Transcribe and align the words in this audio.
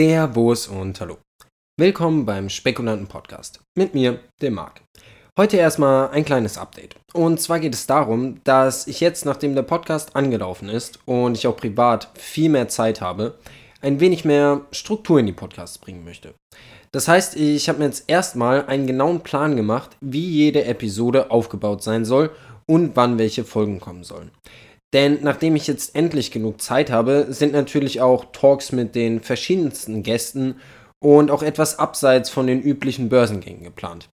Servus 0.00 0.66
und 0.66 0.98
Hallo. 1.02 1.18
Willkommen 1.78 2.24
beim 2.24 2.48
Spekulanten 2.48 3.06
Podcast 3.06 3.60
mit 3.76 3.92
mir, 3.92 4.18
dem 4.40 4.54
Marc. 4.54 4.80
Heute 5.38 5.58
erstmal 5.58 6.08
ein 6.08 6.24
kleines 6.24 6.56
Update. 6.56 6.96
Und 7.12 7.38
zwar 7.38 7.60
geht 7.60 7.74
es 7.74 7.86
darum, 7.86 8.42
dass 8.44 8.86
ich 8.86 9.00
jetzt, 9.00 9.26
nachdem 9.26 9.54
der 9.54 9.62
Podcast 9.62 10.16
angelaufen 10.16 10.70
ist 10.70 11.00
und 11.04 11.36
ich 11.36 11.46
auch 11.46 11.56
privat 11.58 12.08
viel 12.14 12.48
mehr 12.48 12.68
Zeit 12.68 13.02
habe, 13.02 13.36
ein 13.82 14.00
wenig 14.00 14.24
mehr 14.24 14.62
Struktur 14.72 15.20
in 15.20 15.26
die 15.26 15.34
Podcasts 15.34 15.76
bringen 15.76 16.02
möchte. 16.02 16.32
Das 16.92 17.06
heißt, 17.06 17.36
ich 17.36 17.68
habe 17.68 17.80
mir 17.80 17.84
jetzt 17.84 18.04
erstmal 18.06 18.64
einen 18.64 18.86
genauen 18.86 19.20
Plan 19.20 19.54
gemacht, 19.54 19.98
wie 20.00 20.30
jede 20.30 20.64
Episode 20.64 21.30
aufgebaut 21.30 21.82
sein 21.82 22.06
soll 22.06 22.30
und 22.64 22.96
wann 22.96 23.18
welche 23.18 23.44
Folgen 23.44 23.80
kommen 23.80 24.04
sollen. 24.04 24.30
Denn 24.92 25.18
nachdem 25.22 25.54
ich 25.54 25.66
jetzt 25.66 25.94
endlich 25.94 26.30
genug 26.32 26.60
Zeit 26.60 26.90
habe, 26.90 27.26
sind 27.30 27.52
natürlich 27.52 28.00
auch 28.00 28.26
Talks 28.32 28.72
mit 28.72 28.94
den 28.94 29.20
verschiedensten 29.20 30.02
Gästen 30.02 30.56
und 31.02 31.30
auch 31.30 31.42
etwas 31.42 31.78
abseits 31.78 32.28
von 32.28 32.46
den 32.46 32.60
üblichen 32.60 33.08
Börsengängen 33.08 33.62
geplant. 33.62 34.08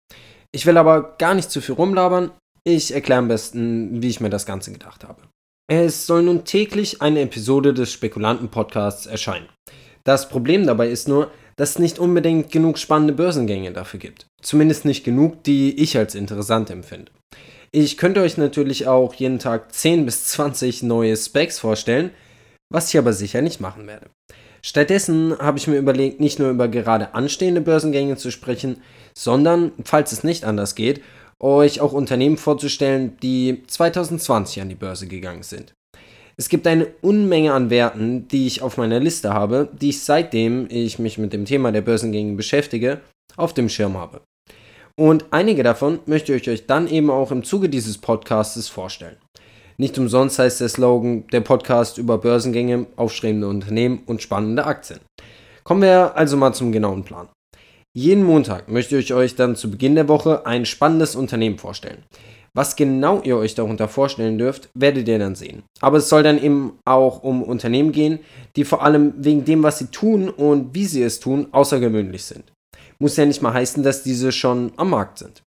Ich 0.52 0.66
will 0.66 0.76
aber 0.76 1.16
gar 1.18 1.34
nicht 1.34 1.50
zu 1.50 1.60
viel 1.60 1.74
rumlabern. 1.74 2.30
Ich 2.64 2.92
erkläre 2.92 3.20
am 3.20 3.28
besten, 3.28 4.02
wie 4.02 4.08
ich 4.08 4.20
mir 4.20 4.30
das 4.30 4.46
Ganze 4.46 4.72
gedacht 4.72 5.04
habe. 5.04 5.22
Es 5.68 6.06
soll 6.06 6.22
nun 6.22 6.44
täglich 6.44 7.02
eine 7.02 7.22
Episode 7.22 7.74
des 7.74 7.92
Spekulanten-Podcasts 7.92 9.06
erscheinen. 9.06 9.48
Das 10.04 10.28
Problem 10.28 10.66
dabei 10.66 10.88
ist 10.88 11.08
nur, 11.08 11.30
dass 11.56 11.70
es 11.70 11.78
nicht 11.78 11.98
unbedingt 11.98 12.52
genug 12.52 12.78
spannende 12.78 13.14
Börsengänge 13.14 13.72
dafür 13.72 13.98
gibt. 13.98 14.26
Zumindest 14.42 14.84
nicht 14.84 15.04
genug, 15.04 15.42
die 15.42 15.80
ich 15.82 15.98
als 15.98 16.14
interessant 16.14 16.70
empfinde. 16.70 17.10
Ich 17.78 17.98
könnte 17.98 18.22
euch 18.22 18.38
natürlich 18.38 18.86
auch 18.86 19.12
jeden 19.12 19.38
Tag 19.38 19.74
10 19.74 20.06
bis 20.06 20.28
20 20.28 20.82
neue 20.84 21.14
Specs 21.14 21.58
vorstellen, 21.58 22.10
was 22.72 22.88
ich 22.88 22.96
aber 22.96 23.12
sicher 23.12 23.42
nicht 23.42 23.60
machen 23.60 23.86
werde. 23.86 24.06
Stattdessen 24.62 25.36
habe 25.38 25.58
ich 25.58 25.66
mir 25.66 25.76
überlegt, 25.76 26.18
nicht 26.18 26.38
nur 26.38 26.48
über 26.48 26.68
gerade 26.68 27.14
anstehende 27.14 27.60
Börsengänge 27.60 28.16
zu 28.16 28.30
sprechen, 28.30 28.80
sondern, 29.14 29.72
falls 29.84 30.12
es 30.12 30.24
nicht 30.24 30.46
anders 30.46 30.74
geht, 30.74 31.02
euch 31.38 31.82
auch 31.82 31.92
Unternehmen 31.92 32.38
vorzustellen, 32.38 33.18
die 33.22 33.62
2020 33.66 34.62
an 34.62 34.70
die 34.70 34.74
Börse 34.74 35.06
gegangen 35.06 35.42
sind. 35.42 35.74
Es 36.38 36.48
gibt 36.48 36.66
eine 36.66 36.86
Unmenge 37.02 37.52
an 37.52 37.68
Werten, 37.68 38.26
die 38.28 38.46
ich 38.46 38.62
auf 38.62 38.78
meiner 38.78 39.00
Liste 39.00 39.34
habe, 39.34 39.68
die 39.78 39.90
ich 39.90 40.02
seitdem 40.02 40.66
ich 40.70 40.98
mich 40.98 41.18
mit 41.18 41.34
dem 41.34 41.44
Thema 41.44 41.72
der 41.72 41.82
Börsengänge 41.82 42.36
beschäftige, 42.36 43.02
auf 43.36 43.52
dem 43.52 43.68
Schirm 43.68 43.98
habe. 43.98 44.22
Und 44.98 45.26
einige 45.30 45.62
davon 45.62 45.98
möchte 46.06 46.34
ich 46.34 46.48
euch 46.48 46.66
dann 46.66 46.88
eben 46.88 47.10
auch 47.10 47.30
im 47.30 47.44
Zuge 47.44 47.68
dieses 47.68 47.98
Podcasts 47.98 48.68
vorstellen. 48.68 49.16
Nicht 49.76 49.98
umsonst 49.98 50.38
heißt 50.38 50.62
der 50.62 50.70
Slogan 50.70 51.26
der 51.32 51.42
Podcast 51.42 51.98
über 51.98 52.16
Börsengänge, 52.16 52.86
aufstrebende 52.96 53.46
Unternehmen 53.46 54.00
und 54.06 54.22
spannende 54.22 54.64
Aktien. 54.64 55.00
Kommen 55.64 55.82
wir 55.82 56.16
also 56.16 56.38
mal 56.38 56.54
zum 56.54 56.72
genauen 56.72 57.04
Plan. 57.04 57.28
Jeden 57.92 58.24
Montag 58.24 58.70
möchte 58.70 58.96
ich 58.96 59.12
euch 59.12 59.34
dann 59.34 59.54
zu 59.54 59.70
Beginn 59.70 59.96
der 59.96 60.08
Woche 60.08 60.46
ein 60.46 60.64
spannendes 60.64 61.14
Unternehmen 61.14 61.58
vorstellen. 61.58 62.04
Was 62.54 62.74
genau 62.74 63.20
ihr 63.20 63.36
euch 63.36 63.54
darunter 63.54 63.88
vorstellen 63.88 64.38
dürft, 64.38 64.70
werdet 64.72 65.08
ihr 65.08 65.18
dann 65.18 65.34
sehen. 65.34 65.64
Aber 65.82 65.98
es 65.98 66.08
soll 66.08 66.22
dann 66.22 66.42
eben 66.42 66.78
auch 66.86 67.22
um 67.22 67.42
Unternehmen 67.42 67.92
gehen, 67.92 68.20
die 68.56 68.64
vor 68.64 68.82
allem 68.82 69.12
wegen 69.18 69.44
dem, 69.44 69.62
was 69.62 69.78
sie 69.78 69.88
tun 69.88 70.30
und 70.30 70.74
wie 70.74 70.86
sie 70.86 71.02
es 71.02 71.20
tun, 71.20 71.48
außergewöhnlich 71.52 72.24
sind. 72.24 72.44
Muss 72.98 73.16
ja 73.16 73.26
nicht 73.26 73.42
mal 73.42 73.52
heißen, 73.52 73.82
dass 73.82 74.02
diese 74.02 74.32
schon 74.32 74.72
am 74.76 74.90
Markt 74.90 75.18
sind. 75.18 75.42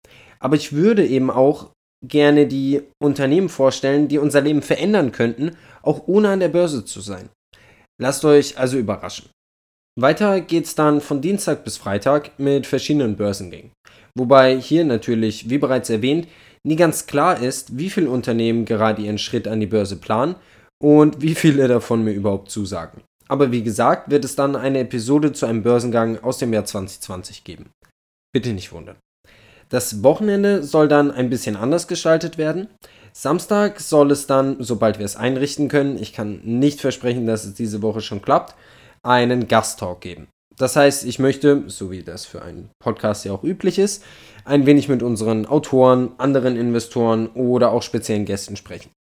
Aber 0.40 0.56
ich 0.56 0.72
würde 0.72 1.06
eben 1.06 1.30
auch 1.30 1.70
gerne 2.06 2.46
die 2.46 2.82
Unternehmen 3.02 3.48
vorstellen, 3.48 4.08
die 4.08 4.18
unser 4.18 4.40
Leben 4.40 4.62
verändern 4.62 5.12
könnten, 5.12 5.56
auch 5.82 6.06
ohne 6.06 6.30
an 6.30 6.40
der 6.40 6.48
Börse 6.48 6.84
zu 6.84 7.00
sein. 7.00 7.30
Lasst 8.00 8.24
euch 8.24 8.58
also 8.58 8.76
überraschen. 8.78 9.30
Weiter 9.98 10.40
geht's 10.40 10.74
dann 10.74 11.00
von 11.00 11.20
Dienstag 11.20 11.64
bis 11.64 11.76
Freitag 11.76 12.38
mit 12.38 12.66
verschiedenen 12.66 13.16
Börsengängen. 13.16 13.70
Wobei 14.16 14.60
hier 14.60 14.84
natürlich, 14.84 15.48
wie 15.50 15.58
bereits 15.58 15.88
erwähnt, 15.88 16.28
nie 16.66 16.76
ganz 16.76 17.06
klar 17.06 17.40
ist, 17.40 17.78
wie 17.78 17.90
viele 17.90 18.10
Unternehmen 18.10 18.64
gerade 18.64 19.02
ihren 19.02 19.18
Schritt 19.18 19.46
an 19.46 19.60
die 19.60 19.66
Börse 19.66 19.96
planen 19.96 20.34
und 20.82 21.22
wie 21.22 21.34
viele 21.34 21.68
davon 21.68 22.02
mir 22.02 22.12
überhaupt 22.12 22.50
zusagen. 22.50 23.02
Aber 23.34 23.50
wie 23.50 23.64
gesagt, 23.64 24.12
wird 24.12 24.24
es 24.24 24.36
dann 24.36 24.54
eine 24.54 24.78
Episode 24.78 25.32
zu 25.32 25.44
einem 25.44 25.64
Börsengang 25.64 26.22
aus 26.22 26.38
dem 26.38 26.52
Jahr 26.52 26.66
2020 26.66 27.42
geben. 27.42 27.70
Bitte 28.32 28.52
nicht 28.52 28.70
wundern. 28.70 28.94
Das 29.70 30.04
Wochenende 30.04 30.62
soll 30.62 30.86
dann 30.86 31.10
ein 31.10 31.30
bisschen 31.30 31.56
anders 31.56 31.88
gestaltet 31.88 32.38
werden. 32.38 32.68
Samstag 33.12 33.80
soll 33.80 34.12
es 34.12 34.28
dann, 34.28 34.58
sobald 34.60 35.00
wir 35.00 35.04
es 35.04 35.16
einrichten 35.16 35.66
können, 35.66 36.00
ich 36.00 36.12
kann 36.12 36.42
nicht 36.44 36.80
versprechen, 36.80 37.26
dass 37.26 37.44
es 37.44 37.54
diese 37.54 37.82
Woche 37.82 38.02
schon 38.02 38.22
klappt, 38.22 38.54
einen 39.02 39.48
Gasttalk 39.48 40.00
geben. 40.00 40.28
Das 40.56 40.76
heißt, 40.76 41.04
ich 41.04 41.18
möchte, 41.18 41.64
so 41.66 41.90
wie 41.90 42.04
das 42.04 42.26
für 42.26 42.40
einen 42.42 42.70
Podcast 42.80 43.24
ja 43.24 43.32
auch 43.32 43.42
üblich 43.42 43.80
ist, 43.80 44.04
ein 44.44 44.64
wenig 44.64 44.88
mit 44.88 45.02
unseren 45.02 45.46
Autoren, 45.46 46.12
anderen 46.18 46.56
Investoren 46.56 47.26
oder 47.30 47.72
auch 47.72 47.82
speziellen 47.82 48.26
Gästen 48.26 48.54
sprechen. 48.54 48.92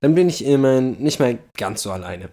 Dann 0.00 0.16
bin 0.16 0.28
ich 0.28 0.44
immerhin 0.44 1.00
nicht 1.00 1.20
mehr 1.20 1.38
ganz 1.56 1.82
so 1.82 1.92
alleine. 1.92 2.30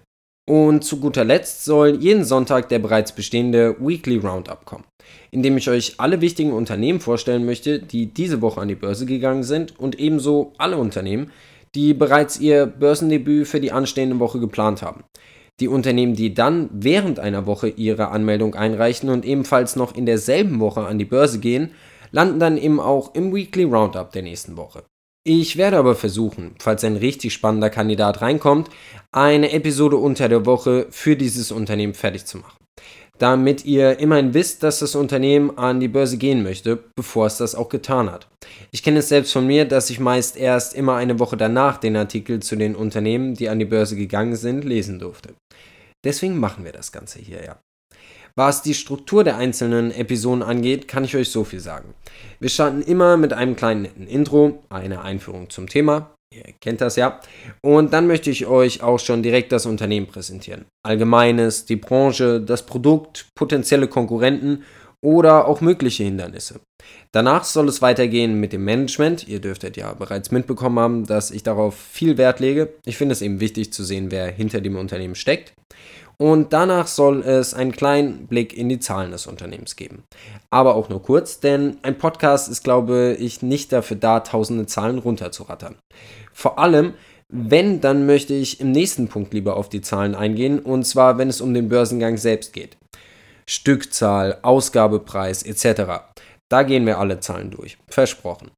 Und 0.50 0.86
zu 0.86 1.02
guter 1.02 1.26
Letzt 1.26 1.66
soll 1.66 1.98
jeden 2.02 2.24
Sonntag 2.24 2.70
der 2.70 2.80
bereits 2.80 3.12
bestehende 3.12 3.76
Weekly 3.80 4.16
Roundup 4.16 4.64
kommen, 4.64 4.86
in 5.30 5.44
dem 5.44 5.58
ich 5.58 5.70
euch 5.70 5.96
alle 5.98 6.22
wichtigen 6.22 6.54
Unternehmen 6.54 7.02
vorstellen 7.02 7.46
möchte, 7.46 7.80
die 7.80 8.14
diese 8.14 8.42
Woche 8.42 8.62
an 8.62 8.70
die 8.70 8.76
Börse 8.76 9.06
gegangen 9.06 9.44
sind 9.44 9.78
und 9.78 10.00
ebenso 10.00 10.54
alle 10.58 10.78
Unternehmen, 10.78 11.32
die 11.76 11.94
bereits 11.94 12.40
ihr 12.40 12.66
Börsendebüt 12.66 13.46
für 13.46 13.60
die 13.60 13.74
anstehende 13.74 14.20
Woche 14.20 14.40
geplant 14.40 14.82
haben. 14.82 15.04
Die 15.60 15.68
Unternehmen, 15.68 16.14
die 16.14 16.34
dann 16.34 16.70
während 16.72 17.20
einer 17.20 17.46
Woche 17.46 17.68
ihre 17.68 18.08
Anmeldung 18.10 18.56
einreichen 18.56 19.10
und 19.10 19.26
ebenfalls 19.26 19.76
noch 19.76 19.96
in 19.96 20.06
derselben 20.06 20.62
Woche 20.62 20.86
an 20.86 20.98
die 20.98 21.06
Börse 21.06 21.40
gehen, 21.40 21.72
landen 22.12 22.40
dann 22.40 22.58
eben 22.58 22.80
auch 22.80 23.14
im 23.16 23.36
Weekly 23.36 23.66
Roundup 23.66 24.14
der 24.14 24.22
nächsten 24.22 24.56
Woche. 24.56 24.84
Ich 25.30 25.58
werde 25.58 25.76
aber 25.76 25.96
versuchen, 25.96 26.56
falls 26.58 26.86
ein 26.86 26.96
richtig 26.96 27.34
spannender 27.34 27.70
Kandidat 27.70 28.22
reinkommt, 28.22 28.70
eine 29.12 29.52
Episode 29.52 29.98
unter 29.98 30.30
der 30.30 30.46
Woche 30.46 30.88
für 30.90 31.18
dieses 31.18 31.52
Unternehmen 31.52 31.94
fertig 31.94 32.24
zu 32.24 32.38
machen. 32.38 32.56
Damit 33.18 33.66
ihr 33.66 34.00
immerhin 34.00 34.34
wisst, 34.34 34.64
dass 34.64 34.80
das 34.80 34.96
Unternehmen 34.96 35.58
an 35.58 35.82
die 35.82 35.90
Börse 35.90 36.18
gehen 36.18 36.44
möchte, 36.44 36.82
bevor 36.96 37.26
es 37.26 37.36
das 37.36 37.56
auch 37.56 37.68
getan 37.68 38.10
hat. 38.10 38.30
Ich 38.72 38.84
kenne 38.84 39.00
es 39.00 39.10
selbst 39.10 39.34
von 39.34 39.46
mir, 39.46 39.66
dass 39.66 39.90
ich 39.90 40.00
meist 40.00 40.38
erst 40.38 40.74
immer 40.74 40.96
eine 40.96 41.20
Woche 41.20 41.36
danach 41.36 41.78
den 41.78 41.98
Artikel 41.98 42.42
zu 42.42 42.56
den 42.56 42.74
Unternehmen, 42.74 43.34
die 43.34 43.50
an 43.50 43.60
die 43.60 43.66
Börse 43.66 43.98
gegangen 43.98 44.38
sind, 44.38 44.64
lesen 44.64 44.98
durfte. 44.98 45.34
Deswegen 46.06 46.40
machen 46.40 46.64
wir 46.64 46.72
das 46.72 46.94
Ganze 46.94 47.20
hier 47.20 47.44
ja. 47.44 47.60
Was 48.38 48.62
die 48.62 48.76
Struktur 48.76 49.24
der 49.24 49.38
einzelnen 49.38 49.90
Episoden 49.90 50.44
angeht, 50.44 50.88
kann 50.88 51.04
ich 51.04 51.16
euch 51.16 51.32
so 51.32 51.44
viel 51.44 51.60
sagen. 51.60 51.96
Wir 52.40 52.50
starten 52.50 52.84
immer 52.84 53.18
mit 53.18 53.34
einem 53.34 53.56
kleinen 53.56 53.82
netten 53.82 54.06
Intro, 54.06 54.64
einer 54.70 55.04
Einführung 55.04 55.50
zum 55.50 55.68
Thema. 55.68 56.12
Ihr 56.32 56.44
kennt 56.62 56.82
das 56.82 56.98
ja. 56.98 57.20
Und 57.64 57.94
dann 57.94 58.06
möchte 58.06 58.30
ich 58.30 58.46
euch 58.46 58.84
auch 58.84 59.00
schon 59.00 59.24
direkt 59.24 59.52
das 59.52 59.66
Unternehmen 59.66 60.06
präsentieren. 60.06 60.66
Allgemeines, 60.86 61.66
die 61.66 61.78
Branche, 61.78 62.40
das 62.40 62.64
Produkt, 62.64 63.26
potenzielle 63.34 63.88
Konkurrenten 63.88 64.64
oder 65.02 65.48
auch 65.48 65.62
mögliche 65.62 66.04
Hindernisse. 66.04 66.60
Danach 67.12 67.44
soll 67.44 67.70
es 67.70 67.82
weitergehen 67.82 68.40
mit 68.40 68.54
dem 68.54 68.66
Management. 68.66 69.28
Ihr 69.28 69.40
dürftet 69.40 69.78
ja 69.78 69.94
bereits 69.94 70.32
mitbekommen 70.32 70.80
haben, 70.80 71.06
dass 71.06 71.32
ich 71.32 71.44
darauf 71.44 71.76
viel 71.76 72.18
Wert 72.18 72.40
lege. 72.40 72.74
Ich 72.86 72.98
finde 72.98 73.14
es 73.14 73.22
eben 73.22 73.40
wichtig 73.40 73.74
zu 73.74 73.84
sehen, 73.84 74.12
wer 74.12 74.28
hinter 74.28 74.62
dem 74.62 74.76
Unternehmen 74.76 75.16
steckt. 75.16 75.54
Und 76.20 76.52
danach 76.52 76.88
soll 76.88 77.22
es 77.22 77.54
einen 77.54 77.72
kleinen 77.72 78.26
Blick 78.26 78.58
in 78.58 78.70
die 78.70 78.80
Zahlen 78.80 79.12
des 79.12 79.28
Unternehmens 79.28 79.76
geben. 79.76 80.04
Aber 80.50 80.76
auch 80.76 80.90
nur 80.90 81.04
kurz, 81.04 81.40
denn 81.40 81.78
ein 81.84 82.00
Podcast 82.00 82.50
ist, 82.50 82.64
glaube 82.64 83.16
ich, 83.20 83.44
nicht 83.44 83.72
dafür 83.72 83.98
da, 83.98 84.22
tausende 84.22 84.66
Zahlen 84.66 84.98
runterzurattern. 84.98 85.76
Vor 86.34 86.58
allem, 86.58 86.94
wenn, 87.30 87.82
dann 87.82 88.08
möchte 88.08 88.34
ich 88.34 88.60
im 88.60 88.72
nächsten 88.72 89.10
Punkt 89.10 89.34
lieber 89.34 89.58
auf 89.58 89.70
die 89.70 89.82
Zahlen 89.82 90.16
eingehen, 90.16 90.60
und 90.60 90.86
zwar, 90.86 91.20
wenn 91.20 91.30
es 91.30 91.42
um 91.42 91.54
den 91.54 91.70
Börsengang 91.70 92.18
selbst 92.18 92.52
geht. 92.52 92.78
Stückzahl, 93.50 94.40
Ausgabepreis 94.42 95.44
etc. 95.44 96.04
Da 96.50 96.64
gehen 96.64 96.86
wir 96.86 97.00
alle 97.00 97.20
Zahlen 97.20 97.52
durch. 97.52 97.78
Versprochen. 97.90 98.52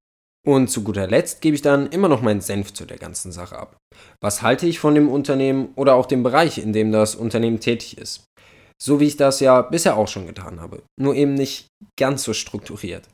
Und 0.47 0.69
zu 0.69 0.83
guter 0.83 1.07
Letzt 1.07 1.41
gebe 1.41 1.55
ich 1.55 1.61
dann 1.61 1.87
immer 1.87 2.07
noch 2.07 2.21
meinen 2.21 2.41
Senf 2.41 2.73
zu 2.73 2.85
der 2.85 2.97
ganzen 2.97 3.31
Sache 3.31 3.57
ab. 3.57 3.77
Was 4.21 4.41
halte 4.41 4.65
ich 4.67 4.79
von 4.79 4.95
dem 4.95 5.09
Unternehmen 5.09 5.69
oder 5.75 5.95
auch 5.95 6.05
dem 6.05 6.23
Bereich, 6.23 6.57
in 6.57 6.73
dem 6.73 6.91
das 6.91 7.15
Unternehmen 7.15 7.59
tätig 7.59 7.97
ist? 7.97 8.23
So 8.81 8.99
wie 8.99 9.07
ich 9.07 9.17
das 9.17 9.41
ja 9.41 9.61
bisher 9.61 9.97
auch 9.97 10.07
schon 10.07 10.25
getan 10.25 10.61
habe, 10.61 10.81
nur 10.99 11.13
eben 11.13 11.33
nicht 11.33 11.67
ganz 11.99 12.23
so 12.23 12.33
strukturiert. 12.33 13.09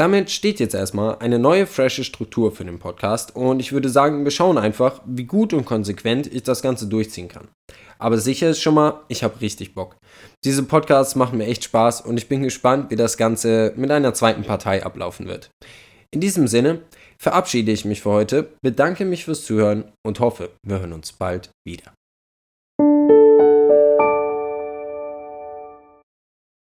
Damit 0.00 0.30
steht 0.30 0.60
jetzt 0.60 0.74
erstmal 0.74 1.18
eine 1.18 1.38
neue, 1.38 1.66
frische 1.66 2.04
Struktur 2.04 2.52
für 2.52 2.64
den 2.64 2.78
Podcast 2.78 3.36
und 3.36 3.60
ich 3.60 3.72
würde 3.72 3.90
sagen, 3.90 4.24
wir 4.24 4.30
schauen 4.30 4.56
einfach, 4.56 5.02
wie 5.04 5.24
gut 5.24 5.52
und 5.52 5.66
konsequent 5.66 6.26
ich 6.26 6.42
das 6.42 6.62
Ganze 6.62 6.86
durchziehen 6.86 7.28
kann. 7.28 7.48
Aber 7.98 8.16
sicher 8.16 8.48
ist 8.48 8.62
schon 8.62 8.76
mal, 8.76 9.02
ich 9.08 9.22
habe 9.22 9.42
richtig 9.42 9.74
Bock. 9.74 9.96
Diese 10.42 10.62
Podcasts 10.62 11.16
machen 11.16 11.36
mir 11.36 11.48
echt 11.48 11.64
Spaß 11.64 12.00
und 12.00 12.16
ich 12.16 12.30
bin 12.30 12.42
gespannt, 12.42 12.90
wie 12.90 12.96
das 12.96 13.18
Ganze 13.18 13.74
mit 13.76 13.90
einer 13.90 14.14
zweiten 14.14 14.42
Partei 14.42 14.82
ablaufen 14.86 15.26
wird. 15.26 15.50
In 16.14 16.22
diesem 16.22 16.48
Sinne 16.48 16.80
verabschiede 17.18 17.70
ich 17.70 17.84
mich 17.84 18.00
für 18.00 18.10
heute, 18.10 18.54
bedanke 18.62 19.04
mich 19.04 19.26
fürs 19.26 19.44
Zuhören 19.44 19.92
und 20.02 20.18
hoffe, 20.18 20.48
wir 20.66 20.80
hören 20.80 20.94
uns 20.94 21.12
bald 21.12 21.50
wieder. 21.66 21.92